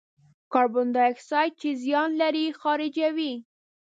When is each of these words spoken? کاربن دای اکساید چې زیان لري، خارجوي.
کاربن 0.53 0.87
دای 0.95 1.07
اکساید 1.11 1.51
چې 1.61 1.69
زیان 1.83 2.09
لري، 2.21 2.45
خارجوي. 2.59 3.33